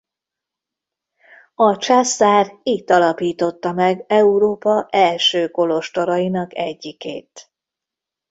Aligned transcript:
A 1.55 1.77
császár 1.77 2.55
itt 2.63 2.89
alapította 2.89 3.71
meg 3.73 4.03
Európa 4.07 4.87
első 4.89 5.49
kolostorainak 5.49 6.55
egyikét. 6.55 7.51